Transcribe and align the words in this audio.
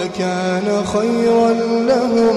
لكان 0.00 0.68
خيرا 0.94 1.50
لهم 1.90 2.36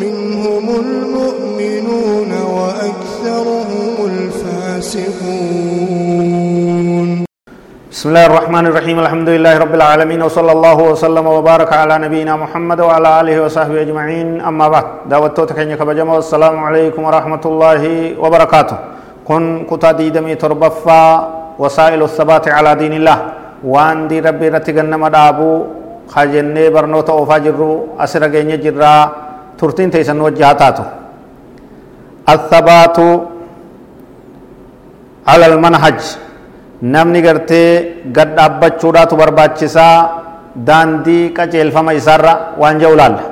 منهم 0.00 0.66
المؤمنون 0.84 2.30
وأكثرهم 2.56 3.94
الفاسقون. 4.12 5.06
بسم 7.92 8.08
الله 8.08 8.26
الرحمن 8.26 8.64
الرحيم. 8.66 8.96
الحمد 8.98 9.28
لله 9.28 9.58
رب 9.58 9.74
العالمين 9.74 10.22
وصلى 10.22 10.52
الله 10.52 10.78
وسلم 10.90 11.26
وبارك 11.26 11.72
على 11.72 11.98
نبينا 11.98 12.36
محمد 12.36 12.80
وعلى 12.80 13.20
آله 13.20 13.36
وصحبه 13.44 13.82
أجمعين. 13.82 14.40
أما 14.40 14.68
بعد 14.68 14.86
دعوتو 15.10 15.44
تكيني 15.44 15.76
كبجمع 15.76 16.12
والسلام 16.14 16.54
عليكم 16.64 17.02
ورحمة 17.04 17.44
الله 17.46 17.82
وبركاته. 18.20 18.76
كن 19.24 19.66
كتا 19.70 19.92
ديدمي 19.92 20.34
تربفا 20.34 21.02
وسائل 21.58 22.02
الثبات 22.02 22.48
على 22.48 22.74
دين 22.74 22.92
الله. 23.00 23.18
وان 23.64 24.08
دي 24.08 24.20
ربي 24.20 24.48
kaa 26.12 26.26
jennee 26.32 26.70
barnoota 26.70 27.12
oofaa 27.12 27.40
jirru 27.40 27.70
asira 27.98 28.28
geenye 28.28 28.58
jirraa 28.64 29.00
turtiin 29.58 29.90
teessan 29.90 30.20
wajji 30.20 30.42
haa 30.42 30.54
taatu. 30.54 30.82
Athabaatu 32.26 33.06
alal 35.26 35.58
manhaj. 35.58 35.98
Namni 36.82 37.22
gartee 37.22 38.02
gad 38.12 38.36
dhaabbachuudhaatu 38.36 39.16
barbaachisaa 39.16 39.94
daandii 40.66 41.30
qaceelfama 41.36 41.92
isaarra 41.94 42.34
waan 42.60 42.80
ja'u 42.80 42.96
laalla. 42.96 43.22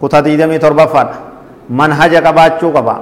Kutaa 0.00 0.20
27ffaadha 0.22 1.16
manhaja 1.68 2.20
qabaachuu 2.22 2.72
qaba. 2.72 2.94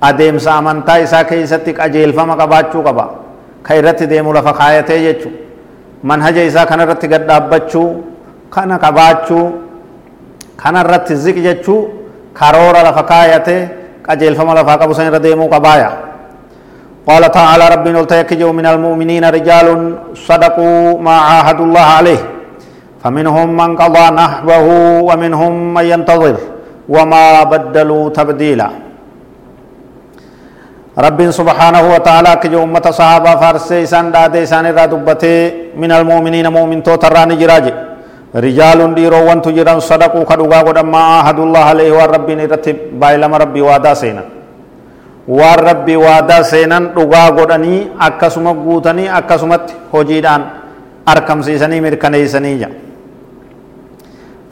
Adeemsa 0.00 0.54
amantaa 0.54 0.98
isaa 1.04 1.24
keessatti 1.24 1.72
qajeelfama 1.74 2.36
qabaachuu 2.36 2.82
qaba. 2.82 3.04
Ka 3.62 3.74
irratti 3.74 4.06
deemu 4.06 4.32
lafa 4.32 4.52
kaayatee 4.52 5.00
jechuudha. 5.06 5.49
Isaa 6.02 6.66
kana 6.66 6.82
irratti 6.84 7.08
gad 7.08 7.26
dhaabbachuu 7.28 7.88
kana 8.50 8.78
qabaachuu 8.78 9.46
kana 10.56 10.80
irratti 10.84 11.14
ziq 11.16 11.36
jechuu 11.46 11.88
karoora 12.34 12.82
lafa 12.82 13.02
kaayatee 13.02 13.68
qajeelfama 14.06 14.54
lafaa 14.54 14.78
qabu 14.80 14.94
san 14.94 15.06
irra 15.06 15.18
deemuu 15.18 15.48
qabaaya 15.48 16.10
قال 17.10 17.24
تعالى 17.32 17.64
ربنا 17.74 18.00
التيكجوا 18.00 18.52
من 18.52 18.66
المؤمنين 18.66 19.24
رجال 19.24 19.68
صدقوا 20.28 21.00
ما 21.00 21.16
عاهدوا 21.28 21.66
الله 21.66 21.80
عليه 21.98 22.20
فمنهم 23.02 23.48
من 23.56 23.70
قضى 23.76 24.04
نحبه 24.20 24.66
ومنهم 25.08 25.52
من 25.74 25.84
ينتظر 25.84 26.36
وما 26.88 27.24
بدلوا 27.52 28.04
تبديلا 28.18 28.68
رب 31.05 31.19
سبحانه 31.39 31.83
وتعالى 31.93 32.31
كجو 32.41 32.63
أمة 32.63 32.87
صحابة 32.99 33.31
فارسي 33.41 33.83
سان 33.91 34.05
دادي 34.15 34.45
سان 34.51 34.65
دبته 34.75 35.35
من 35.81 35.91
المؤمنين 35.91 36.47
مؤمن 36.57 36.79
تو 36.87 36.95
تراني 37.03 37.35
جراج 37.41 37.65
رجال 38.45 38.79
ديرو 38.97 39.19
وانتو 39.27 39.49
جران 39.57 39.79
صدقوا 39.89 40.23
كدوغا 40.29 40.59
قد 40.67 40.77
ما 40.93 41.01
عاهدوا 41.11 41.45
الله 41.47 41.63
عليه 41.71 41.89
والرب 41.97 42.27
نرتب 42.39 42.77
بايلما 43.01 43.37
ربي 43.43 43.61
وادا 43.67 43.93
سينا 44.01 44.23
waan 45.27 45.59
rabbii 45.59 45.95
waadaa 45.97 46.43
seenan 46.43 46.89
dhugaa 46.95 47.31
godhanii 47.31 47.87
akkasuma 48.07 48.53
guutanii 48.53 49.07
akkasumatti 49.19 49.73
hojiidhaan 49.93 50.43
arkamsiisanii 51.13 51.81
mirkaneeysanii 51.81 52.55
jira 52.57 52.69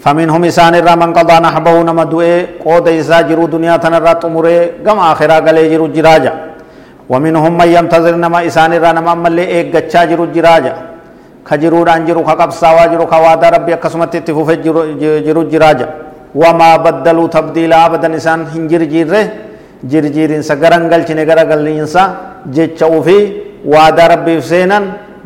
فمنهم 0.09 0.43
إسان 0.51 0.75
الرا 0.81 0.95
من 1.03 1.11
قضى 1.19 1.37
نحبه 1.47 1.75
نما 1.89 2.05
دوئي 2.13 2.65
قود 2.65 2.89
إسا 3.01 3.19
جرو 3.29 3.45
دنيا 3.55 3.77
تنرى 3.85 4.13
طمري 4.23 4.57
قم 4.87 4.99
آخرا 5.13 5.37
قلي 5.47 5.65
جرو 5.73 5.87
جراجا. 5.97 6.33
ومنهم 7.13 7.53
من 7.61 7.69
ينتظر 7.77 8.15
نما 8.25 8.39
إسان 8.49 8.73
الرا 8.79 8.91
نما 8.97 9.13
ملي 9.25 9.45
إيق 9.55 9.67
گچا 9.75 10.01
جرو 10.11 10.25
جراجا. 10.37 10.73
خجرو 11.49 11.81
دان 11.89 12.01
جرو 12.09 12.21
خقب 12.29 12.51
سوا 12.63 12.85
جرو 12.93 13.05
خوادا 13.13 13.49
ربي 13.55 13.73
أقسمت 13.77 14.15
اتفوف 14.17 14.51
جرو, 14.65 15.43
جراجا. 15.53 15.89
وما 16.43 16.71
بدلوا 16.85 17.29
تبديلا 17.37 17.77
أبدا 17.87 18.09
إسان 18.17 18.41
هنجر 18.53 18.83
جيره 18.95 19.23
jirjiirinsa 19.91 20.55
garangalchine 20.63 21.25
garagalliinsa 21.31 22.03
jecha 22.57 22.87
ufii 22.99 23.33
waadaa 23.73 24.09
rabbiif 24.09 24.45
seenan 24.45 24.85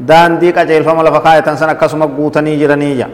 daandii 0.08 0.52
qaceelfama 0.52 1.02
lafa 1.06 1.20
kaayatan 1.26 1.56
san 1.56 1.70
akkasuma 1.74 2.06
guutanii 2.06 2.56
jiraniyya 2.60 3.06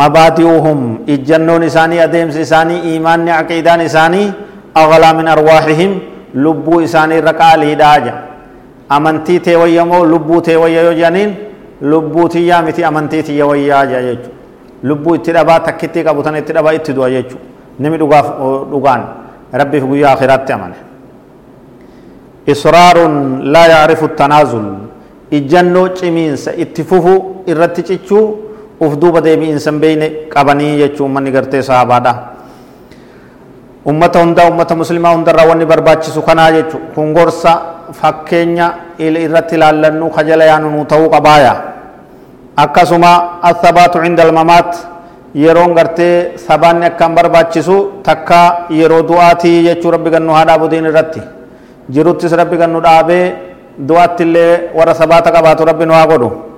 mabaati'uuhum 0.00 0.80
ijjannoon 1.14 1.62
isaanii 1.68 2.00
adeemsi 2.06 2.40
isaanii 2.46 2.80
imaanni 2.96 3.30
aqiidaan 3.40 3.80
isaanii 3.88 4.26
aghlaa 4.82 5.14
min 5.20 5.28
arwaahihim 5.34 5.92
lubbuu 6.44 6.80
isaanii 6.88 7.18
irra 7.22 7.32
qaaliidhaa 7.42 7.96
jedha 8.04 8.20
amantii 8.96 9.40
tee 9.46 9.56
wayya 9.62 9.84
moo 9.90 10.04
lubbuu 10.12 10.40
tee 10.46 10.56
wayya 10.62 10.82
yoo 10.86 10.94
jedhaniin 11.00 11.30
lubbuu 11.94 12.28
tiyyaa 12.34 12.62
miti 12.68 12.84
amantii 12.90 13.22
tiyya 13.28 13.46
wayyaa 13.50 13.82
jedha 13.90 14.02
jechuudha 14.08 14.38
lubbuu 14.90 15.14
itti 15.18 15.32
dhabaa 15.36 15.60
takkittii 15.66 16.04
qabu 16.06 16.22
tan 16.26 16.36
itti 16.40 16.52
dhabaa 16.56 16.72
itti 16.78 16.92
du'a 16.96 17.10
jechuudha 17.16 17.44
nimi 17.82 17.96
dhugaaf 18.02 18.26
dhugaan 18.72 19.02
rabbiif 19.62 19.84
guyyaa 19.90 20.12
akhiraatti 20.16 20.52
amane 20.56 20.76
israaruun 22.54 23.14
laa 23.52 23.66
yaarifu 23.74 24.08
tanaazul 24.20 24.66
ijjannoo 25.38 25.88
cimiinsa 25.98 26.50
itti 26.64 26.84
fufu 26.84 27.14
irratti 27.46 27.82
cichuu 27.90 28.24
إرتچچو 28.82 28.86
ufduuba 28.86 29.20
deebi'insan 29.24 29.80
beeyne 29.80 30.06
qabanii 30.28 30.78
jechuu 30.78 31.04
ummanni 31.06 31.30
gartee 31.30 31.62
sahabaadha 31.62 32.12
ummata 33.86 34.18
hundaa 34.20 34.48
ummata 34.50 34.74
muslimaa 34.76 35.14
hundarraa 35.14 35.46
wanni 35.46 35.66
barbaachisu 35.66 36.22
kanaa 36.22 36.52
jechu 36.52 36.78
kun 36.94 37.12
gorsa 37.14 37.52
fakkeenya 37.92 38.66
irratti 38.98 39.54
ilaallannu 39.54 40.10
kajala 40.10 40.44
yaanu 40.44 40.70
nu 40.70 40.84
ta'uu 40.84 41.08
qabaaya 41.10 41.54
akkasuma 42.56 43.42
athabaatu 43.42 44.02
cinda 44.04 44.22
almamaat 44.22 44.70
yeroon 45.34 45.74
gartee 45.74 46.38
sabaanni 46.46 46.86
akkaan 46.86 47.14
barbaachisu 47.14 47.76
takka 48.02 48.66
yeroo 48.70 49.02
du'aatii 49.02 49.64
jechuu 49.64 49.90
rabbi 49.90 50.10
gannu 50.10 50.32
haa 50.32 50.44
dhaabu 50.44 50.68
diin 50.70 50.84
irratti 50.84 51.20
jiruttis 51.90 52.32
rabbi 52.32 52.56
gannu 52.56 52.80
dhaabee 52.82 53.34
du'aatti 53.88 54.22
illee 54.22 54.70
warra 54.78 54.94
sabaata 54.94 55.30
qabaatu 55.32 55.64
rabbi 55.64 55.86
nu 55.86 55.94
haa 55.94 56.06
godhu 56.06 56.51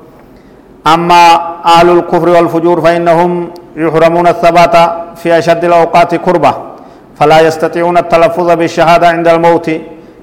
أما 0.87 1.25
أهل 1.65 1.89
الكفر 1.99 2.29
والفجور 2.29 2.81
فإنهم 2.81 3.31
يحرمون 3.77 4.27
الثبات 4.27 4.75
في 5.21 5.39
أشد 5.39 5.65
الأوقات 5.65 6.15
كربة 6.15 6.53
فلا 7.19 7.41
يستطيعون 7.41 7.97
التلفظ 7.99 8.49
بالشهادة 8.51 9.07
عند 9.09 9.29
الموت 9.29 9.67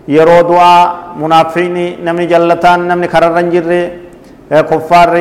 يرو 0.07 0.41
دعاء 0.41 0.85
منافقين 1.21 1.77
نمني 2.05 2.25
جلتان 2.31 2.79
نمني 2.87 3.07
كررن 3.13 3.49
جري 3.53 3.81
كفار 4.69 5.11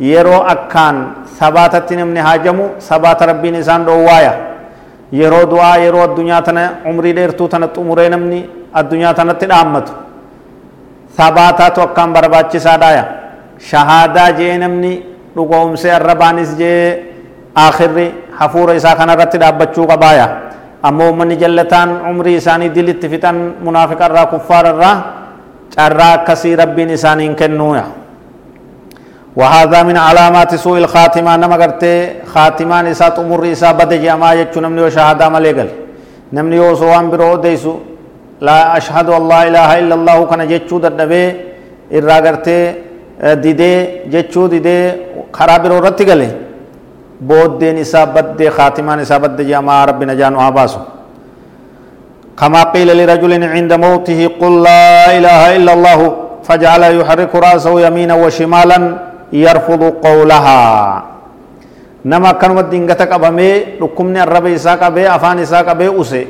yeroo 0.00 0.40
akkaan 0.48 0.96
sabaatatti 1.38 1.96
namni 1.96 2.20
haajamu 2.20 2.64
sabaata 2.80 3.26
rabbiin 3.26 3.54
isaan 3.60 3.84
dhoowwaaya 3.84 4.32
yeroo 5.12 5.44
du'aa 5.50 5.76
yeroo 5.76 6.02
addunyaa 6.08 6.42
tana 6.42 6.62
umrii 6.90 7.12
dheertuu 7.18 7.48
tana 7.52 7.68
xumuree 7.68 8.08
namni 8.08 8.38
addunyaa 8.80 9.14
tanatti 9.14 9.46
dhaammatu 9.52 9.92
sabaataatu 11.18 11.80
akkaan 11.86 12.12
barbaachisaadhaaya 12.16 13.04
shahaadaa 13.68 14.32
jee 14.38 14.58
namni 14.58 14.92
dhugoomsee 15.36 15.92
arrabaanis 15.98 16.56
jee 16.58 16.82
akhirri 17.54 18.06
hafuura 18.38 18.74
isaa 18.74 18.96
kanarratti 18.96 19.38
dhaabbachuu 19.42 19.86
qabaaya 19.92 20.26
ammoo 20.82 21.10
ummanni 21.12 21.36
jallataan 21.42 21.90
umrii 22.10 22.36
isaanii 22.40 22.74
dilitti 22.74 23.08
fixan 23.12 23.36
munaafiqarraa 23.64 24.26
kuffaararraa 24.32 24.96
carraa 25.76 26.12
akkasii 26.18 26.56
rabbiin 26.62 26.90
isaaniin 26.98 27.34
kennuuya 27.40 27.84
وهذا 29.36 29.82
من 29.88 29.96
علامات 29.96 30.54
سوء 30.54 30.78
الخاتمة 30.78 31.36
نما 31.36 31.56
قرتي 31.62 31.94
خاتمان 32.32 32.86
إسا 32.92 33.08
تمر 33.16 33.42
إسا 33.54 33.72
بد 33.78 33.92
جاما 34.04 34.30
يجو 34.40 34.58
نمني 34.64 34.82
وشهادة 34.86 35.26
مليقل 35.34 35.68
نمني 36.36 36.58
وصوان 36.66 37.04
برو 37.10 37.36
ديسو 37.44 37.74
لا 38.46 38.76
أشهد 38.78 39.08
الله 39.18 39.40
إله 39.48 39.70
إلا 39.80 39.94
الله 39.98 40.18
كان 40.30 40.42
جيتشو 40.50 40.76
دردبي 40.84 41.24
إرى 41.96 42.16
قرتي 42.26 42.58
ديدي 43.20 43.72
جيتشو 44.12 44.46
ديدي 44.46 44.76
خرابر 45.32 45.72
ورتي 45.72 46.04
قلي 46.08 46.30
بود 47.28 47.58
دين 47.60 47.78
إسا 47.84 48.04
بد 48.04 48.40
خاتمان 48.56 48.98
إسا 49.04 49.16
بد 49.22 49.38
جاما 49.50 49.84
ربنا 49.84 50.14
جانو 50.20 50.40
آباسو 50.48 50.80
كما 52.40 52.62
قيل 52.72 52.88
لرجل 52.98 53.32
عند 53.44 53.72
موته 53.72 54.20
قل 54.40 54.52
لا 54.62 54.84
إله 55.18 55.40
إلا 55.56 55.72
الله 55.76 56.00
فجعل 56.46 56.82
يحرك 57.00 57.32
رأسه 57.34 57.80
يمينا 57.86 58.14
وشمالا 58.22 58.78
يرفض 59.32 59.82
قولها 60.06 60.60
akkanumatti 62.32 62.70
dingata 62.72 63.04
qabamee 63.06 63.76
dhukkubni 63.78 64.18
arraba 64.20 64.48
isaa 64.48 64.80
qabee 64.80 65.04
afaan 65.04 65.38
isaa 65.44 65.64
qabee 65.68 65.88
use 65.88 66.26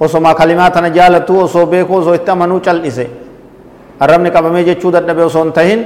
osoma 0.00 0.34
kalimaa 0.34 0.70
tana 0.74 0.90
jaalatu 0.90 1.38
osoo 1.46 1.66
beeku 1.66 1.96
osoo 2.02 2.14
itti 2.14 2.30
amanuu 2.30 2.58
cal'ise 2.60 3.06
arrabni 4.04 4.30
qabamee 4.36 4.64
jechuu 4.68 4.90
dadhabe 4.96 5.22
osoo 5.28 5.42
hin 5.44 5.52
tahin 5.58 5.80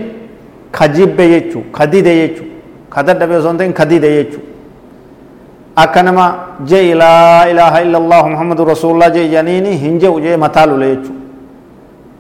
ka 0.77 0.89
jibbe 0.97 1.25
jechuu 1.33 1.63
ka 1.79 1.87
dide 1.95 2.13
jechuu 2.21 2.47
ka 2.95 3.03
dadhabe 3.09 3.35
osoo 3.41 3.51
hin 3.53 3.59
tahin 3.63 3.73
ka 3.81 3.85
dide 3.93 4.09
jechuu 4.17 4.43
akka 5.85 6.03
nama 6.09 6.25
jee 6.73 6.95
laa 7.03 7.45
ilaaha 7.53 7.83
illa 7.87 7.99
allahu 8.03 8.29
muhammadu 8.35 8.65
rasulullah 8.73 9.11
jee 9.19 9.29
janiini 9.35 9.77
hin 9.85 9.99
jehu 10.05 10.21
jee 10.27 10.37
mataa 10.47 10.67
lule 10.73 10.89
jechuu 10.95 11.17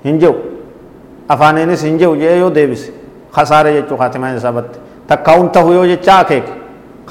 hin 0.04 0.18
jehu 0.24 0.36
afaaniinis 1.36 1.82
hin 1.88 1.98
jehu 2.04 2.16
jee 2.22 2.36
yoo 2.38 2.50
deebise 2.60 2.92
kasaare 3.38 3.72
jechuu 3.80 3.96
kaatimaan 4.04 4.36
isaa 4.42 4.52
batte 4.60 4.78
takka 5.12 5.32
hun 5.40 5.50
tahu 5.58 5.72
yoo 5.78 5.86
jecha 5.92 6.18
akeeke 6.24 6.52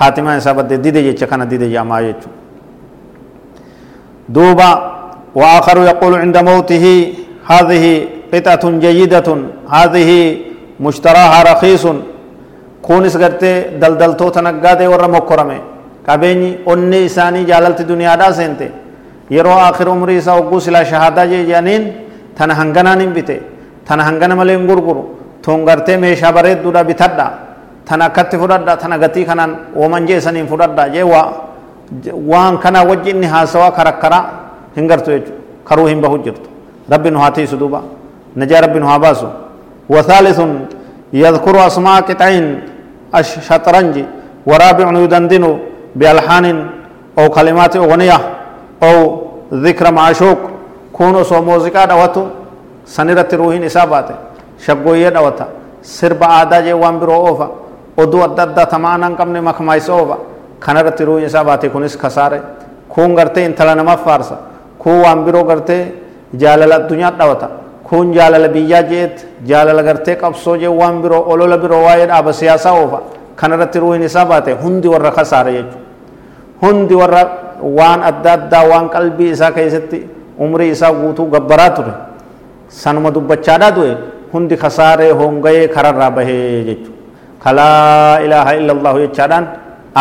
kaatimaan 0.01 0.37
isaa 0.43 0.53
batte 0.61 0.77
dide 0.87 1.03
jecha 1.09 1.27
kana 1.33 1.45
dide 1.53 1.69
jaamaa 1.77 2.01
jechuu 2.07 2.31
دوبا 4.29 4.71
وآخر 5.35 5.77
يقول 5.91 6.13
عند 6.15 6.37
موته 6.37 7.13
هذه 7.51 7.85
قطعة 8.35 8.63
جيدة 8.85 9.27
هذه 9.75 10.09
مشتراها 10.79 11.39
رخيص 11.51 11.83
كونس 12.87 13.17
قرتي 13.17 13.51
دلدلتو 13.81 14.29
تنقاتي 14.35 14.87
ورا 14.87 15.07
jaalalti 17.49 17.83
duniyaadhaa 17.87 18.33
seente 18.33 18.71
yeroo 19.29 19.59
akhir 19.69 19.89
umrii 19.89 20.17
isaa 20.17 20.33
hogguu 20.33 20.59
silaa 20.59 20.85
shahaadaa 20.85 21.25
jee 21.25 21.45
jedhaniin 21.45 21.93
tana 22.37 22.53
hanganaan 22.53 22.99
hin 22.99 23.11
bite 23.13 23.41
tana 23.87 24.03
hangana 24.03 24.35
malee 24.35 24.57
hin 24.57 24.67
gurguru 24.67 25.03
tun 25.41 25.65
gartee 25.65 25.97
meeshaa 25.97 26.31
bareedduudha 26.31 26.83
bitadha 26.83 27.31
tana 27.85 28.05
akkatti 28.05 28.37
fudhadha 28.37 28.77
tana 28.77 28.97
gatii 28.97 29.25
kanaan 29.25 29.57
ooman 29.75 30.05
jeesaniin 30.05 30.47
fudhadha 30.47 30.89
jee 30.89 31.03
waa 31.03 31.33
waan 32.27 32.57
kana 32.57 32.83
wajji 32.83 33.09
inni 33.09 33.27
haasawaa 33.27 33.71
karakkara 33.71 34.25
hin 34.77 34.87
gartu 34.87 35.11
jechuudha 35.11 35.41
karuu 35.63 35.87
hin 35.87 36.01
bahu 36.01 36.17
nu 38.35 38.85
haa 38.85 38.99
baasu 38.99 39.27
وثالث 39.89 40.39
يذكر 41.13 41.55
أسماء 41.67 42.01
قطعين 42.01 42.45
الشطرنج 43.15 43.95
ورابع 44.49 44.87
يدندن 45.03 45.45
بألحان 45.95 46.45
أو 47.19 47.25
كلمات 47.29 47.75
أغنية 47.75 48.19
أو 48.83 48.95
ذكر 49.53 49.85
معشوق 49.93 50.39
كونوا 50.93 51.23
سو 51.23 51.41
موسيقى 51.41 51.87
دواتو 51.87 52.23
سنرت 52.95 53.31
روحين 53.33 53.63
إسابات 53.69 54.07
شبقوية 54.65 55.09
دوتا 55.09 55.45
سرب 55.97 56.21
آدا 56.23 56.59
جي 56.65 56.73
وان 56.73 56.99
برو 56.99 57.27
أوفا 57.27 57.49
tamaa 58.71 58.97
nan 58.97 59.15
qabne 59.15 59.39
makmaaysa 59.41 59.93
oofa 59.93 60.17
kanarratti 60.59 61.05
ruuhin 61.05 61.25
isaa 61.25 61.43
baate 61.47 61.69
kunis 61.69 61.95
kasaare 61.97 62.41
kun 62.89 63.15
gartee 63.15 63.45
intala 63.45 63.75
namaaf 63.75 64.03
faarsa 64.03 64.35
kun 64.81 64.99
waan 65.03 65.23
biroo 65.25 65.43
gartee 65.43 65.93
jaalala 66.41 66.75
addunyaa 66.75 67.11
dhawata 67.11 67.47
kun 67.95 68.11
jaalala 68.11 68.49
biyyaa 68.51 68.83
jeet 68.91 69.15
jaalala 69.49 69.83
gartee 69.87 70.15
qabsoo 70.23 70.55
jee 70.61 70.67
waan 70.81 70.95
biroo 71.03 71.23
olola 71.33 71.57
biroo 71.57 71.83
waa'ee 71.87 72.07
dhaaba 72.11 72.33
siyaasaa 72.39 72.73
oofa 72.81 72.99
kanarratti 73.39 73.79
ruuhin 73.83 74.03
isaa 74.09 74.25
baate 74.31 74.51
hundi 74.63 74.87
warra 74.93 75.11
kasaare 75.17 75.51
jechuudha 75.57 75.79
hundi 76.63 76.95
warra 77.01 77.21
waan 77.77 78.03
adda 78.09 78.31
addaa 78.37 78.63
waan 78.71 78.89
qalbii 78.95 79.29
isaa 79.35 79.51
keessatti 79.57 79.99
umrii 80.47 80.69
isaa 80.75 80.91
guutuu 81.01 81.27
gabbaraa 81.35 81.69
ture 81.77 81.93
sanuma 82.81 83.11
dubbachaadhaa 83.15 83.71
du'e 83.77 83.93
hundi 84.33 84.55
kasaaree 84.65 85.11
hongayee 85.21 85.67
kararraa 85.77 86.11
bahee 86.17 86.63
jechuudha 86.69 86.99
kalaa 87.43 88.19
ilaaha 88.25 88.51
illallahu 88.59 88.97
jechaadhaan 89.05 89.45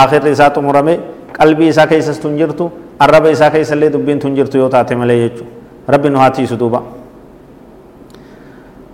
akhirri 0.02 0.31
isaa 0.38 0.50
xumurame 0.58 0.94
qalbii 1.38 1.70
isaa 1.76 1.87
keessas 1.94 2.19
tun 2.26 2.35
jirtu 2.43 2.70
arraba 3.06 3.31
isaa 3.38 3.50
keessa 3.55 3.75
illee 3.79 3.93
dubbiin 3.96 4.19
tun 4.26 4.35
jirtu 4.41 4.58
yoo 4.64 4.69
taate 4.76 4.94
malee 5.05 5.19
jechuudha 5.25 5.50
rabbi 5.96 6.08
nu 6.14 6.19
haa 6.25 6.31
tiisu 6.41 6.56
duuba 6.64 6.82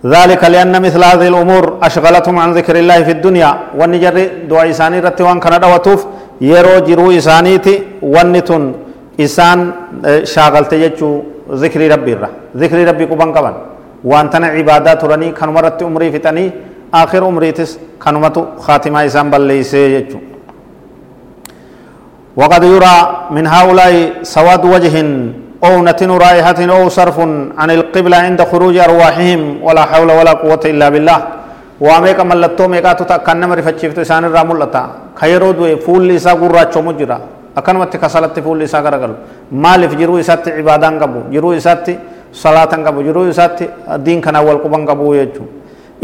ذلك 0.07 0.43
لأن 0.45 0.83
مثل 0.83 1.03
هذه 1.05 1.29
الأمور 1.29 1.79
أشغلتهم 1.83 2.39
عن 2.39 2.51
ذكر 2.59 2.77
الله 2.83 2.99
في 3.03 3.13
الدنيا. 3.21 3.51
والنجر 3.79 4.17
دعاء 4.49 4.71
إساني 4.71 5.01
رتي 5.01 5.23
وان 5.23 5.41
كان 5.45 5.61
دوتوف 5.61 6.01
يرو 6.41 6.75
جرو 6.89 7.11
إسانيتي 7.21 7.75
ونتن 8.15 8.65
إسان 9.21 9.59
شاغلت 10.25 10.73
يجو 10.73 11.11
ذكر 11.63 11.81
ربي 11.93 12.13
الرا 12.17 12.29
ذكر 12.57 12.79
ربي 12.89 13.05
كبان 13.11 13.31
كبان 13.37 13.55
وان 14.05 14.27
تنا 14.33 14.47
عبادات 14.57 15.05
رني 15.05 15.29
كانوا 15.39 15.55
مرت 15.55 15.83
عمري 15.83 16.09
فتني 16.15 16.45
آخر 16.95 17.21
عمري 17.29 17.53
تس 17.53 17.71
كانوا 18.03 18.21
متو 18.25 18.43
خاتمة 18.65 18.99
إسان 19.07 19.27
بلليسي 19.31 19.83
يجو. 19.95 20.19
وقد 22.41 22.63
يرى 22.65 22.97
من 23.37 23.45
هؤلاء 23.47 23.93
سواد 24.23 24.65
وجه 24.65 24.95
أو 25.67 25.73
نتن 25.87 26.11
رائحة 26.25 26.61
أو 26.77 26.89
صرف 26.99 27.19
عن 27.61 27.69
القبلة 27.79 28.17
عند 28.27 28.41
خروج 28.51 28.77
أرواحهم 28.87 29.41
ولا 29.67 29.83
حول 29.91 30.09
ولا 30.19 30.33
قوة 30.43 30.65
إلا 30.73 30.87
بالله. 30.95 31.19
وأميك 31.85 32.21
ملتو 32.31 32.65
ميقاتو 32.73 33.05
تأكنا 33.11 33.47
مرفتشفت 33.51 33.99
إسان 34.05 34.25
الرامو 34.29 34.55
لتا 34.61 34.83
خيرو 35.21 35.51
دوي 35.59 35.77
فول 35.85 36.03
لسا 36.09 36.33
قراتشو 36.41 36.81
مجرى 36.89 37.19
أكنمت 37.59 37.93
كسالت 38.03 38.37
فول 38.45 38.57
لسا 38.61 38.79
غرغل 38.85 39.13
مالف 39.65 39.93
جرو 40.01 40.15
إسات 40.23 40.45
عبادان 40.59 40.95
قبو 41.03 41.21
جرو 41.35 41.49
إسات 41.59 41.87
صلاة 42.43 42.73
قبو 42.87 43.01
جرو 43.07 43.21
إسات 43.33 43.59
دين 44.07 44.19
كان 44.25 44.37
أول 44.41 44.57
قبان 44.65 44.83
قبو 44.89 45.07
يجو. 45.21 45.45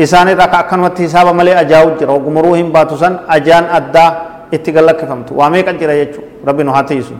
إسان 0.04 0.28
ركا 0.40 0.58
أكنمت 0.60 0.96
حساب 1.04 1.26
ملي 1.38 1.52
أجاو 1.62 1.86
جرى 2.00 2.12
وقمروهم 2.16 2.68
باتوسان 2.74 3.12
أجان 3.36 3.64
أدى 3.78 4.08
itti 4.46 4.70
gallakkifamtu 4.70 5.34
waa 5.38 5.50
meeqa 5.50 5.72
jira 5.74 5.94
jechuudha 5.98 6.46
rabbi 6.46 6.62
nu 6.64 6.70
haa 6.72 6.86
tiisu 6.86 7.14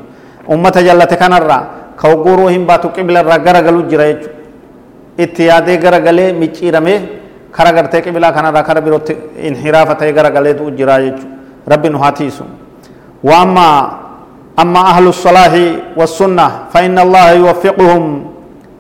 ummata 0.46 0.82
jallate 0.86 1.16
kanarraa 1.18 1.62
ka 1.96 2.08
hogguruu 2.10 2.48
hin 2.48 2.64
baatu 2.66 2.88
qiblarraa 2.96 3.38
garagalu 3.46 3.82
jira 3.90 4.04
jechuudha 4.12 4.34
itti 5.25 5.43
yaadee 5.50 5.76
garagalee 5.84 6.32
micciiramee 6.32 6.98
kara 7.56 7.72
gartee 7.72 8.00
qibilaa 8.04 8.32
kanarraa 8.37 8.62
kara 8.69 8.81
birootti 8.81 9.16
inhiraafa 9.48 9.94
ta'ee 10.00 10.12
garagalee 10.12 10.54
du'u 10.58 10.70
jira 10.78 11.00
jechuudha 11.04 11.34
rabbi 11.72 11.88
nu 11.90 11.98
haa 11.98 12.12
tiisu 12.12 12.44
وأما 13.26 13.69
أما 14.62 14.81
أهل 14.93 15.06
الصلاح 15.08 15.52
والسنة 15.98 16.46
فإن 16.72 16.98
الله 16.98 17.26
يوفقهم 17.43 18.02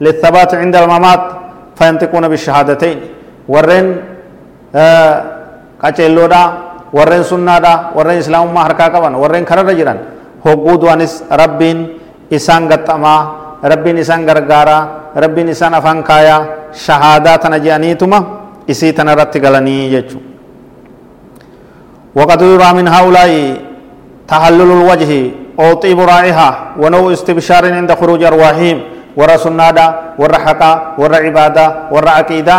للثبات 0.00 0.54
عند 0.54 0.76
الممات 0.76 1.22
فينطقون 1.78 2.24
بالشهادتين 2.28 2.98
ورن 3.48 3.86
آه 4.74 5.14
قاتلودا 5.82 6.42
warreen 6.96 7.24
sunnaadha 7.24 7.90
warreen 7.96 8.22
islaamummaa 8.22 8.62
harkaa 8.70 8.90
qaban 8.94 9.14
warreen 9.18 9.44
kararra 9.44 9.74
jiran 9.74 9.98
hogguu 10.44 10.78
du'anis 10.80 11.24
rabbiin 11.30 11.95
isaan 12.30 12.68
gaxxamaa 12.68 13.20
rabbiin 13.62 13.98
isaan 14.04 14.26
gargaaraa 14.26 15.14
rabbiin 15.16 15.48
isaan 15.54 15.74
afaan 15.74 16.02
kaayaa 16.02 16.72
shahaadaa 16.72 17.38
tana 17.38 17.58
je'aniituma 17.58 18.18
isii 18.68 18.92
tana 18.92 19.12
irratti 19.12 19.40
galanii 19.40 19.90
jechu 19.90 20.18
وقد 22.16 22.40
يرى 22.42 22.70
من 22.80 22.88
هؤلاء 22.88 23.32
تحلل 24.24 24.70
الوجه 24.80 25.12
أو 25.60 25.76
طيب 25.84 26.00
رائحة 26.00 26.80
ونوع 26.80 27.12
استبشار 27.12 27.68
عند 27.76 27.92
خروج 27.92 28.24
أرواحهم 28.24 28.78
ورا 29.20 29.36
سنادا 29.36 30.16
ورا 30.16 30.38
حقا 30.44 30.72
ورا 30.96 31.16
عبادة 31.16 31.92
ورا 31.92 32.10
عقيدة. 32.10 32.58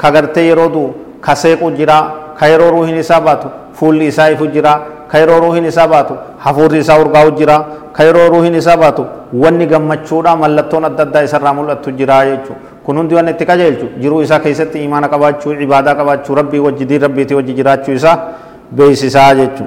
كغرتي 0.00 0.42
يرودو 0.50 0.84
كسيق 1.22 1.62
جرا 1.78 1.98
خيرو 2.40 2.68
روح 2.74 2.88
نساباتو 2.98 3.48
فول 3.78 4.02
إساء 5.12 5.16
فجرا 5.16 5.36
خيرو 5.36 5.36
روح 5.44 5.56
نساباتو 5.66 6.14
حفور 6.44 6.70
إساء 6.80 6.96
ورقاو 7.00 7.28
جرا 7.38 7.56
خيرو 7.98 8.22
روح 8.32 8.44
نساباتو 8.56 9.04
واني 9.42 9.66
غمچودا 9.72 10.32
ملتون 10.42 10.84
أددا 10.84 11.24
إسا 11.24 11.38
رامول 11.44 11.70
أتجرا 11.74 12.16
يجو 12.28 12.54
كنون 12.86 13.08
ديوان 13.08 13.28
اتقا 13.32 13.54
جيلچو 13.60 13.86
جرو 14.02 14.16
إساء 14.24 14.38
كيست 14.44 14.76
إيمان 14.76 15.04
قباچو 15.12 15.48
عبادة 15.60 15.92
قباچو 15.98 16.30
ربي 16.38 16.58
وجدي 16.66 16.96
ربي 17.04 17.24
تي 17.28 17.34
وجي 17.38 17.52
جراچو 17.58 17.90
إساء 17.98 18.16
بيس 18.76 19.02
إساء 19.08 19.28
جيچو 19.38 19.64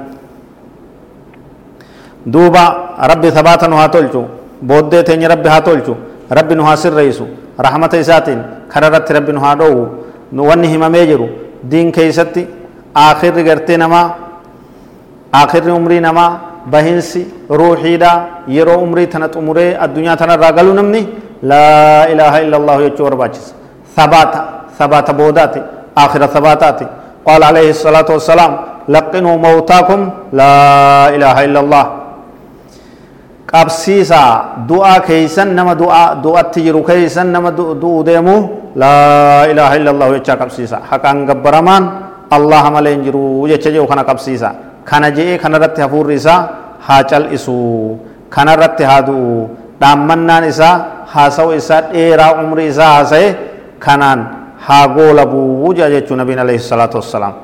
دوبا 2.32 2.64
ربي 3.10 3.28
ثباتا 3.36 3.66
هاتولچو 3.80 4.22
بودة 4.68 5.00
تيني 5.06 5.26
ربي 5.32 5.48
هاتولچو 5.54 5.94
ربي 6.38 6.54
نحاسر 6.58 6.92
رئيسو 7.00 7.26
رحمة 7.66 7.92
إساتين 8.02 8.40
خررت 8.72 9.08
ربي 9.16 9.32
نحادو 9.36 9.70
واني 10.48 10.66
همه 10.72 10.88
ميجرو 10.96 11.28
diin 11.70 11.92
keeysatti 11.92 12.46
aakhirri 12.94 13.44
gartee 13.44 13.76
namaa 13.78 14.06
aakhirri 15.40 15.72
umrii 15.72 16.00
namaa 16.00 16.30
bahinsi 16.72 17.26
ruuxiidha 17.50 18.10
yeroo 18.56 18.78
umrii 18.86 19.06
tana 19.12 19.28
xumuree 19.34 19.76
addunyaa 19.84 20.16
tanarraa 20.16 20.52
galuu 20.58 20.74
namni 20.80 21.02
laa 21.42 22.06
ilaaha 22.12 22.38
illa 22.44 22.56
allahu 22.60 22.80
jechuu 22.86 23.04
barbaachisa 23.08 23.54
thabaata 23.96 24.40
thabaata 24.78 25.12
boodaati 25.20 25.60
aakhira 26.02 26.28
thabaataati 26.34 26.86
qaala 27.26 27.44
alayhi 27.52 27.70
الصلاة 27.76 28.08
والسلام 28.16 28.52
لقنوا 28.94 29.36
موتاكم 29.46 30.00
لا 30.40 30.54
إله 31.16 31.36
إلا 31.46 31.60
الله 31.64 31.84
qabsiisaa 33.52 34.64
du'aa 34.64 35.04
keeysan 35.04 35.52
nama 35.52 35.76
du'atti 36.24 36.64
jiru 36.64 36.80
keeysan 36.80 37.28
nama 37.28 37.52
du'u 37.52 38.00
deemu 38.00 38.36
laa 38.76 39.44
ilaaha 39.52 39.74
illa 39.76 39.90
allahu 39.92 40.12
jechaa 40.16 40.40
qabsiisa 40.40 40.76
haqaan 40.90 41.28
gabbaramaan 41.28 41.84
allaha 42.32 42.68
malee 42.72 42.96
hin 42.96 43.02
jiru 43.04 43.44
jecha 43.52 43.68
jiru 43.74 43.84
kana 43.84 44.08
qabsiisa 44.08 44.71
kana 44.84 45.10
je'ee 45.16 45.38
kanarratti 45.38 45.80
hafuurri 45.84 46.14
isaa 46.20 46.40
haa 46.86 47.02
cal'isu 47.10 47.54
kanarratti 48.30 48.84
haa 48.90 49.02
du'u 49.08 49.48
dhaammannaan 49.80 50.44
isaa 50.52 50.74
haasa'u 51.14 51.52
isaa 51.60 51.82
dheeraa 51.92 52.32
umrii 52.42 52.68
isaa 52.74 52.90
haasa'e 52.96 53.28
kanaan 53.78 54.20
haa 54.66 54.88
goolabuu 54.96 55.74
jea 55.74 55.90
jechuu 55.94 56.16
nabiin 56.16 56.38
alayhi 56.44 56.62
salaatu 56.70 56.96
wassalaam 57.02 57.34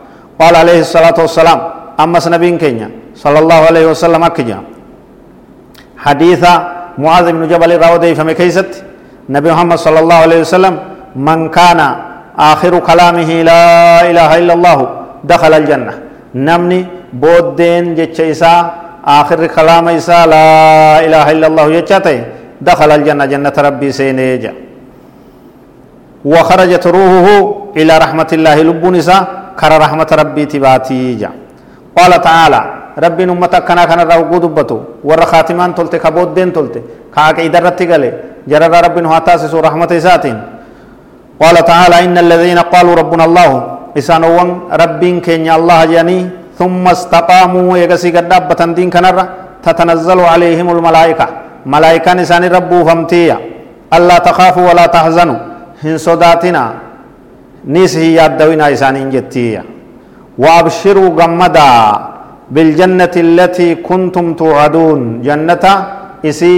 qaala 0.40 0.58
alayhi 0.64 0.84
salaatu 0.94 1.20
wassalaam 1.26 1.60
ammas 2.04 2.26
nabiin 2.34 2.58
keenya 2.58 2.88
sala 3.14 3.38
allahu 3.42 3.64
alayhi 3.70 3.88
wasallam 3.92 4.22
akka 4.22 4.42
jea 4.48 4.60
hadiisa 6.06 6.52
jabal 7.52 7.70
irraa 7.76 7.94
odeeyfame 7.98 8.34
keeysatti 8.34 8.82
nabi 9.28 9.48
muhammad 9.50 9.78
sala 9.78 9.98
allahu 10.04 10.22
alayhi 10.26 10.42
wasallam 10.46 10.74
man 11.28 11.50
kaana 11.50 11.86
aakhiru 12.38 12.80
kalaamihi 12.88 13.42
laa 13.50 14.06
ilaaha 14.10 14.34
illa 14.42 14.52
allahu 14.58 14.84
dakhala 15.30 15.56
aljanna 15.60 15.92
namni 16.34 16.97
isaa 18.30 18.60
aakhirri 19.06 19.48
kalaama 19.48 19.92
isaa 19.92 20.26
laa 20.26 21.00
ilaaha 21.06 21.32
illa 21.32 21.46
allahu 21.46 21.70
jecha 21.72 22.00
ta'e 22.00 22.20
dakhala 22.60 22.94
aljanna 22.94 23.26
jannata 23.26 23.62
rabbii 23.62 23.92
seenee 23.92 24.38
jea 24.38 24.54
وخرجت 26.24 26.84
روحه 26.86 27.28
إلى 27.78 27.92
رحمة 28.04 28.30
الله 28.36 28.56
لبون 28.68 28.94
إسا 28.98 29.16
كر 29.60 29.72
رحمة 29.84 30.10
ربي 30.20 30.44
تباتي 30.50 31.14
جا 31.20 31.30
قال 31.96 32.12
تعالى 32.28 32.60
ربي 33.04 33.24
نمتا 33.30 33.58
كنا 33.62 33.84
كنا 33.86 34.02
راو 34.02 34.38
دبتو 34.42 34.78
ور 35.08 35.20
خاتمان 35.30 35.70
تلت 35.78 35.94
كبود 36.02 36.34
دين 36.34 36.50
تلت 36.56 36.74
كاك 37.14 37.38
إدر 37.46 37.62
رتقلي 37.66 38.10
جرر 38.50 38.74
ربي 38.86 39.00
نهاتاسس 39.06 39.54
رحمة 39.66 39.90
إساتين 40.00 40.36
قال 41.42 41.56
تعالى 41.70 41.96
إن 42.04 42.16
الذين 42.18 42.58
قالوا 42.72 42.94
ربنا 43.00 43.24
الله 43.28 43.50
إسانوان 44.00 44.48
ربين 44.82 45.14
كين 45.26 45.46
الله 45.58 45.78
جاني. 45.92 46.18
ثم 46.58 46.84
استقاموا 46.96 47.78
يغسي 47.82 48.10
قد 48.16 48.26
دين 48.78 48.90
كنر 48.90 49.18
تتنزل 49.64 50.20
عليهم 50.32 50.68
الملائكة. 50.76 51.26
ملائكة 51.74 52.10
نسان 52.18 52.44
ربو 52.56 52.78
فمتيا 52.88 53.36
ألا 53.96 54.16
تخافوا 54.28 54.64
ولا 54.68 54.86
تحزنوا. 54.94 55.40
هن 55.84 55.94
صداتنا. 56.06 56.64
نيس 57.74 57.94
هي 58.02 58.14
يادوين 58.18 58.62
إسانين 58.74 59.10
جتيا. 59.14 59.62
وأبشروا 60.42 61.14
غمدا 61.18 61.70
بالجنة 62.54 63.14
التي 63.26 63.68
كنتم 63.88 64.26
توعدون. 64.40 65.00
جنة 65.26 65.64
إسي 66.28 66.54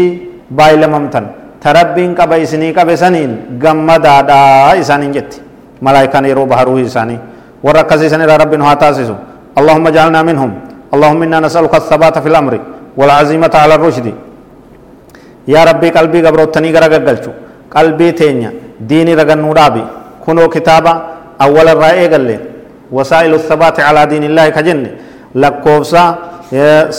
بايلممتن 0.56 1.24
تربين 1.64 2.10
قبا 2.18 2.36
إسني 2.44 2.68
قبا 2.76 2.94
سنين. 3.02 3.60
غمدا 3.64 4.14
دا 4.28 4.40
إسانين 4.80 5.12
جتي. 5.16 5.38
ملائكة 5.86 6.18
يرو 6.30 6.44
بحروه 6.50 6.80
إساني. 6.88 7.16
وركز 7.64 8.00
إساني 8.08 8.24
رب 8.42 8.52
هاتاسسو 8.68 9.16
اللهم 9.60 9.84
اجعلنا 9.92 10.20
منهم. 10.28 10.50
اللهم 10.94 11.20
إنا 11.26 11.38
نسألك 11.46 11.74
الثبات 11.82 12.16
في 12.22 12.28
الأمر 12.32 12.52
والعزيمة 12.98 13.54
على 13.62 13.74
الرشد. 13.78 14.06
يا 15.54 15.60
ربي 15.68 15.88
قلبي 15.96 16.18
قبروتني 16.26 16.68
غرق 16.74 16.94
قلشو 17.06 17.32
قلبي 17.76 18.08
تينيا. 18.20 18.50
ديني 18.90 19.12
رغن 19.20 19.38
نورابي 19.44 19.84
كنو 20.24 20.44
كتابا 20.54 20.92
أول 21.44 21.66
الرأي 21.74 22.04
لي 22.28 22.36
وسائل 22.96 23.32
الثبات 23.40 23.76
على 23.86 24.02
دين 24.12 24.24
الله 24.30 24.46
كجن. 24.56 24.80
لكوفسا 25.42 26.04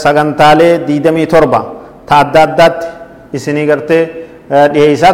سغنتالي 0.02 0.68
ديدمي 0.88 1.24
تربا. 1.32 1.60
تادادات 2.08 2.78
إسني 3.36 3.64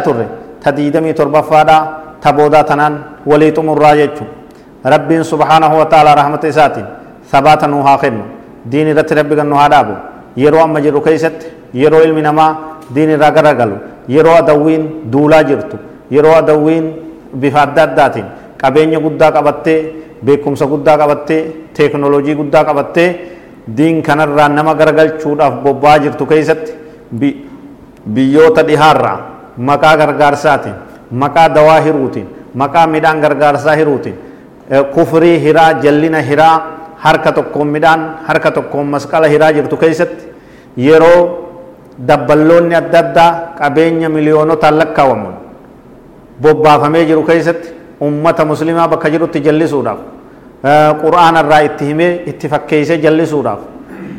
turre 0.05 0.27
ta 0.63 0.71
diidamii 0.71 1.13
torbaffaadha 1.13 1.77
ta 2.19 2.33
boodaa 2.33 2.63
tanaan 2.63 2.93
walii 3.25 3.51
xumurraa 3.55 3.95
jechuu 3.95 4.27
rabbiin 4.83 5.23
subhaanahu 5.23 5.77
wa 5.79 5.85
ta'ala 5.85 6.15
rahmata 6.15 6.47
isaatiin 6.47 6.85
sabaata 7.31 7.67
nuu 7.67 7.83
haa 7.87 7.97
kennu 7.97 8.23
diin 8.71 8.87
irratti 8.93 9.13
rabbi 9.19 9.35
gannu 9.35 9.55
haa 9.55 9.69
dhaabu 9.73 9.93
yeroo 10.43 10.61
amma 10.63 10.81
jirru 10.81 11.01
keessatti 11.07 11.45
yeroo 11.81 12.01
ilmi 12.07 12.21
namaa 12.21 12.51
diin 12.95 13.09
irraa 13.15 13.31
garagalu 13.37 13.77
yeroo 14.15 14.35
adawwiin 14.41 14.83
duulaa 15.13 15.43
jirtu 15.49 15.77
yeroo 16.11 16.35
adawwiin 16.41 16.85
bifa 17.41 17.61
adda 17.65 17.83
addaatiin 17.87 18.25
qabeenya 18.61 18.99
guddaa 19.05 19.31
qabattee 19.37 19.79
beekumsa 20.25 20.65
guddaa 20.71 20.97
qabattee 21.01 21.41
teeknoloojii 21.73 22.35
guddaa 22.39 22.63
qabattee 22.69 23.09
diin 23.77 24.01
kanarraa 24.07 24.49
nama 24.49 24.73
garagalchuudhaaf 24.79 25.53
bobba'aa 25.63 25.99
jirtu 26.05 26.25
keessatti 26.25 26.71
biyyoota 28.15 28.63
dhihaarraa 28.67 29.17
maqaa 29.69 29.95
gargaarsaatiin 30.01 30.75
maqaa 31.21 31.47
dawaa 31.55 31.79
hiruutiin 31.85 32.27
maqaa 32.61 32.87
midhaan 32.87 33.19
gargaarsaa 33.21 33.75
hiruutiin 33.75 34.15
kufrii 34.93 35.37
hiraa 35.45 35.73
jallina 35.83 36.21
hiraa 36.29 36.55
harka 37.05 37.31
tokkoon 37.37 37.67
midhaan 37.75 38.01
harka 38.27 38.51
tokkoon 38.57 38.87
masqala 38.95 39.27
hiraa 39.33 39.51
jirtu 39.57 39.77
keessatti 39.83 40.23
yeroo 40.87 41.19
dabballoonni 42.09 42.75
adda 42.81 42.99
addaa 43.03 43.29
qabeenya 43.59 44.09
miliyoonotaan 44.15 44.77
lakkaawamuun 44.81 45.35
bobbaafamee 46.41 47.05
jiru 47.09 47.23
keessatti 47.29 47.69
ummata 48.07 48.45
muslimaa 48.51 48.87
bakka 48.93 49.09
jirutti 49.15 49.39
jallisuudhaaf 49.47 49.99
qur'aana 51.01 51.39
irraa 51.45 51.61
itti 51.69 51.85
himee 51.89 52.11
itti 52.31 52.47
fakkeessee 52.53 52.97
jallisuudhaaf 53.05 53.59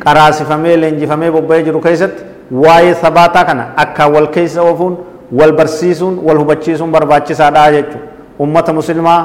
qaraasifamee 0.03 0.75
leenjifamee 0.81 1.31
bobba'ee 1.37 1.63
jiru 1.67 1.79
keessatti 1.87 2.23
waa'ee 2.63 2.93
sabaataa 3.03 3.45
kana 3.49 3.65
akka 3.83 4.07
wal 4.15 4.27
keessa 4.37 4.61
oofuun 4.69 4.97
wal 5.39 5.53
barsiisuun 5.59 6.15
wal 6.27 6.37
hubachiisuun 6.43 6.91
barbaachisaadha 6.95 7.71
jechuudha 7.77 8.07
ummata 8.45 8.73
muslimaa 8.79 9.19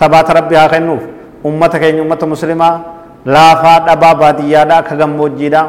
sabaata 0.00 0.32
rabbi 0.38 0.54
haa 0.60 0.68
kennuuf 0.74 1.02
ummata 1.50 1.78
keenya 1.82 2.02
ummata 2.02 2.26
muslimaa 2.34 2.72
laafaa 3.34 3.78
dhabaa 3.86 4.14
baadiyyaadhaa 4.22 4.82
ka 4.88 4.94
gammoojjiidhaa 5.00 5.66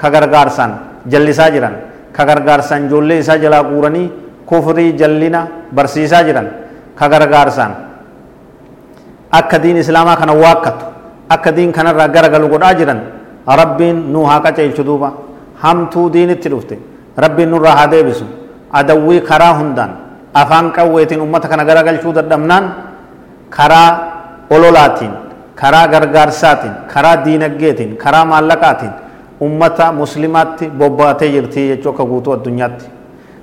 ka 0.00 0.06
gargaarsaan 0.14 0.72
jallisaa 1.12 1.50
jiran 1.54 1.74
ka 2.16 2.22
gargaarsaan 2.28 2.86
ijoollee 2.86 3.18
isaa 3.24 3.38
jalaa 3.44 3.62
guuranii 3.70 4.06
kufrii 4.48 4.92
jallina 5.00 5.40
barsiisaa 5.74 6.22
jiran 6.28 6.48
ka 6.98 7.08
gargaarsaan 7.12 7.72
akka 9.38 9.58
diin 9.62 9.76
islaamaa 9.84 10.16
kana 10.16 10.32
waakkatu 10.44 10.84
akka 11.28 11.50
diin 11.56 11.72
kanarraa 11.72 12.08
garagalu 12.08 12.48
godhaa 12.48 12.74
jiran 12.80 13.00
rabbiin 13.60 14.12
nuu 14.12 14.24
haa 14.30 14.40
qaceelchu 14.46 14.82
duuba 14.84 15.12
hamtuu 15.62 16.06
diinitti 16.12 16.48
dhufte 16.52 16.76
rabbiin 17.24 17.50
nurraa 17.52 17.76
haa 17.78 17.90
deebisu 17.94 18.24
adawwii 18.80 19.20
karaa 19.30 19.54
hundaan 19.60 19.90
afaan 20.34 20.72
qawweetiin 20.76 21.20
ummata 21.20 21.48
kana 21.48 21.64
garagalchuu 21.64 22.12
dadhabnaan 22.18 22.64
karaa 23.56 23.88
ololaatiin 24.50 25.12
karaa 25.60 25.86
gargaarsaatiin 25.92 26.74
karaa 26.92 27.16
diinaggeetiin 27.24 27.96
karaa 27.96 28.24
maallaqaatiin 28.24 28.92
ummata 29.46 29.92
muslimaatti 29.92 30.68
bobbaatee 30.78 31.30
jirti 31.34 31.68
jechuu 31.70 31.90
akka 31.92 32.04
guutuu 32.10 32.32
addunyaatti 32.32 32.84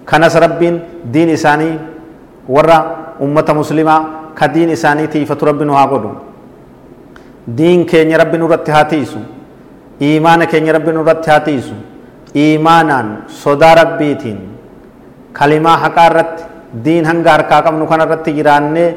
kanas 0.06 0.36
rabbiin 0.46 0.82
diin 1.14 1.30
isaanii 1.30 1.74
warra 2.56 2.78
ummata 3.28 3.54
muslimaa 3.54 4.00
ka 4.36 4.48
diin 4.54 4.70
isaanii 4.70 5.08
tiifatu 5.08 5.46
rabbi 5.46 5.66
nu 5.66 5.74
haa 5.74 5.88
godhu 5.88 6.12
diin 7.58 7.86
keenya 7.86 8.18
rabbi 8.24 8.38
nurratti 8.38 8.72
haa 8.72 8.86
tiisu 8.94 9.20
iimaana 10.02 10.46
keenya 10.46 10.74
rabbi 10.78 10.92
nurratti 10.98 11.30
haa 11.32 11.40
tiisu 11.50 11.76
iimaanaan 12.36 13.08
sodaa 13.42 13.76
rabbiitiin 13.82 14.40
kalimaa 15.34 15.78
haqaa 15.84 16.08
irratti 16.12 16.44
diin 16.86 17.06
hanga 17.06 17.32
harkaa 17.32 17.62
qabnu 17.68 17.88
kana 17.92 18.04
irratti 18.08 18.32
jiraannee 18.40 18.90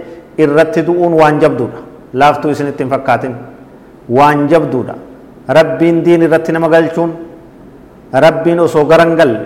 irratti 0.44 0.82
du'uun 0.86 1.14
waan 1.20 1.38
jabduudha 1.44 1.87
laaftuu 2.12 2.50
isinitti 2.50 2.82
hin 2.84 2.90
fakkaatin 2.90 3.34
waan 4.18 4.48
jabduudha 4.48 4.94
rabbiin 5.48 6.02
diin 6.04 6.22
irratti 6.26 6.52
nama 6.52 6.68
galchuun 6.68 7.12
rabbiin 8.12 8.60
osoo 8.60 8.84
garan 8.84 9.16
galle 9.16 9.40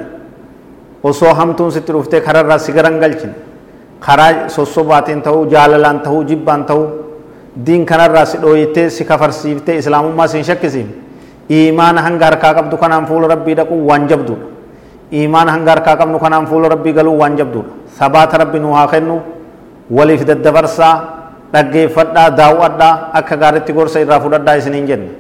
osoo 1.02 1.35
hamtuun 1.35 1.73
sitti 1.73 1.92
dhuftee 1.92 2.21
kararraa 2.21 2.59
si 2.59 2.73
garan 2.73 2.99
galchine 3.00 3.35
karaa 4.00 4.49
sossobaatiin 4.49 5.23
ta'uu 5.23 5.47
jaalalaan 5.50 6.00
ta'uu 6.07 6.25
jibbaan 6.31 6.64
ta'uu 6.64 6.87
diin 7.66 7.87
kanarraa 7.87 8.25
si 8.25 8.38
dhooyitee 8.42 8.90
si 8.90 9.04
kafarsiiftee 9.04 9.76
islaamummaa 9.83 10.26
si 10.28 10.37
hin 10.38 10.45
shakkisiifne 10.45 10.95
iimaana 11.50 12.02
hanga 12.07 12.25
harkaa 12.31 12.54
qabdu 12.59 12.76
kanaan 12.76 13.07
fuula 13.07 13.28
rabbii 13.35 13.54
dhaquu 13.59 13.76
waan 13.88 14.09
jabduudha 14.09 14.47
iimaana 15.12 15.52
hanga 15.52 15.71
harkaa 15.75 15.97
qabnu 16.00 16.19
kanaan 16.19 16.47
fuula 16.50 16.69
rabbii 16.73 16.92
galuu 16.99 17.19
waan 17.21 17.37
jabduudha 17.37 17.69
sabaata 17.99 18.38
rabbi 18.42 18.59
nu 18.61 18.73
haa 18.73 18.87
kennu 18.92 19.16
waliif 19.90 20.25
daddabarsaa 20.31 20.95
dhaggeeffadhaa 21.52 22.30
daawwadhaa 22.30 22.94
akka 23.12 23.37
gaaritti 23.37 23.73
gorsa 23.73 24.00
irraa 24.00 24.21
fudhadhaa 24.21 24.56
isiniin 24.62 24.87
jenne 24.87 25.11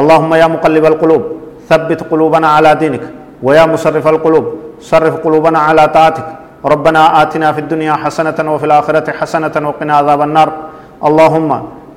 اللهم 0.00 0.28
يا 0.34 0.46
مقلب 0.46 0.84
القلوب 0.92 1.22
ثبت 1.68 2.00
قلوبنا 2.12 2.48
على 2.56 2.70
دينك 2.74 3.04
ويا 3.42 3.64
مصرف 3.66 4.04
القلوب 4.14 4.44
صرف 4.80 5.14
قلوبنا 5.24 5.58
على 5.58 5.88
طاعتك 5.88 6.26
ربنا 6.64 7.22
آتنا 7.22 7.52
في 7.56 7.60
الدنيا 7.64 7.94
حسنة 8.04 8.36
وفي 8.54 8.66
الآخرة 8.68 9.06
حسنة 9.12 9.54
وقنا 9.68 9.92
عذاب 9.96 10.20
النار 10.28 10.48
اللهم 11.08 11.50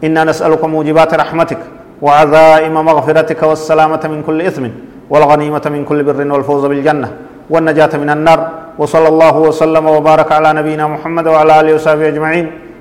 إنا 0.04 0.22
نسألك 0.32 0.64
موجبات 0.64 1.12
رحمتك 1.24 1.62
وعزائم 2.02 2.76
مغفرتك 2.90 3.42
والسلامة 3.44 4.04
من 4.14 4.20
كل 4.28 4.40
إثم 4.50 4.64
والغنيمة 5.12 5.66
من 5.76 5.82
كل 5.90 6.00
بر 6.08 6.20
والفوز 6.34 6.64
بالجنة 6.72 7.10
والنجاة 7.50 7.94
من 8.04 8.10
النار 8.16 8.40
وصلى 8.80 9.08
الله 9.08 9.36
وسلم 9.48 9.86
وبارك 9.96 10.30
على 10.32 10.50
نبينا 10.60 10.88
محمد 10.88 11.26
وعلى 11.28 11.52
آله 11.60 11.72
وصحبه 11.76 12.08
أجمعين 12.08 12.69